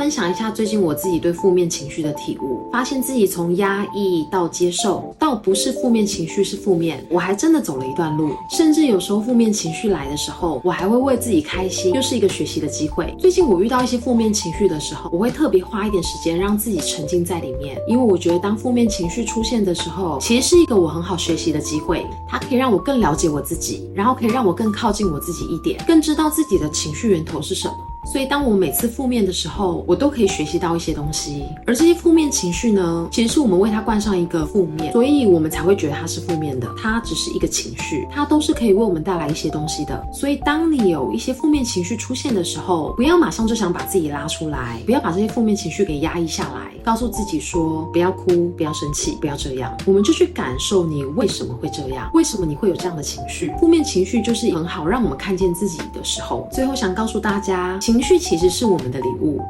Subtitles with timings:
[0.00, 8.30] 分享一下最近我自己对负面情绪的体悟，发现自己从压抑到接受，到不是负面情绪是负面，我还真的走了一段路。
[8.48, 13.14] 甚至有时候负面情绪来的时候，我还会为自己开心，又是一个学习的机会。
[13.18, 27.74] 最近我遇到一些负面情绪的时候，我会特别花一点时间让自己沉浸在里面，因为我觉得当负面情绪出现的时候，其实是一个我很好学习的机会，它可以让我更了解我自己，然后可以让我更靠近我自己一点，更知道自己的情绪源头是什么。
[28.04, 31.44] 所以，当我每次负面的时候，我都可以学习到一些东西。
[31.66, 36.66] 而这些负面情绪呢，其实是我们为它冠上一个负面，所以我们才会觉得它是负面的。
[36.76, 40.02] 它只是一个情绪，它都是可以为我们带来一些东西的。
[40.12, 49.76] 所以，当你有一些负面情绪出现的时候，不要马上就想把自己拉出来，不要把这些负面情绪给压抑下来，告诉自己说不要哭，不要生气，不要这样。
[49.84, 53.52] 我们就去感受你为什么会这样，为什么你会有这样的情绪？
[53.60, 56.48] 负面情绪就是很好让我们看见自己的时候。
[56.50, 57.78] 最后想告诉大家。
[57.80, 59.42] 请情绪其实是我们的礼物。